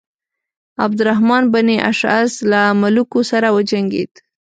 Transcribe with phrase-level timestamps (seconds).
[0.85, 4.11] عبدالرحمن بن اشعث له ملوکو سره وجنګېد.